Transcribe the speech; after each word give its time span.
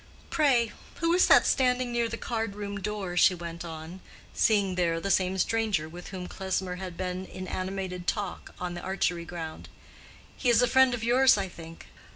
"Pray, 0.31 0.71
who 0.95 1.13
is 1.13 1.27
that 1.27 1.45
standing 1.45 1.91
near 1.91 2.09
the 2.09 2.17
card 2.17 2.55
room 2.55 2.79
door?" 2.81 3.15
she 3.15 3.35
went 3.35 3.63
on, 3.63 4.01
seeing 4.33 4.73
there 4.73 4.99
the 4.99 5.11
same 5.11 5.37
stranger 5.37 5.87
with 5.87 6.07
whom 6.07 6.25
Klesmer 6.25 6.77
had 6.77 6.97
been 6.97 7.27
in 7.27 7.47
animated 7.47 8.07
talk 8.07 8.55
on 8.59 8.73
the 8.73 8.81
archery 8.81 9.25
ground. 9.25 9.69
"He 10.35 10.49
is 10.49 10.59
a 10.63 10.67
friend 10.67 10.95
of 10.95 11.03
yours, 11.03 11.37
I 11.37 11.47
think." 11.47 11.85